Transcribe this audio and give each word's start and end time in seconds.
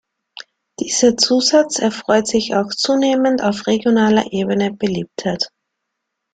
Dieser 0.79 1.15
Zusatz 1.15 1.77
erfreut 1.77 2.25
sich 2.25 2.55
auch 2.55 2.69
zunehmend 2.69 3.43
auf 3.43 3.67
regionaler 3.67 4.25
Ebene 4.33 4.73
Beliebtheit. 4.73 5.51